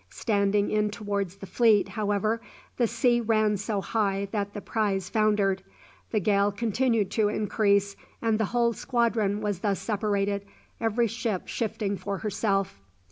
Standing 0.09 0.71
in 0.71 0.89
towards 0.89 1.35
the 1.35 1.45
fleet, 1.45 1.89
however, 1.89 2.41
the 2.77 2.87
sea 2.87 3.21
ran 3.21 3.55
so 3.55 3.81
high 3.81 4.27
that 4.31 4.55
the 4.55 4.59
prize 4.59 5.09
foundered. 5.11 5.61
The 6.09 6.19
gale 6.19 6.51
continued 6.51 7.11
to 7.11 7.27
increase, 7.29 7.95
and 8.19 8.39
the 8.39 8.45
whole 8.45 8.73
squadron 8.73 9.41
was 9.41 9.59
thus 9.59 9.79
separated, 9.79 10.43
every 10.79 11.05
ship 11.05 11.47
shifting 11.47 11.97
for 11.97 12.17
herself. 12.17 12.81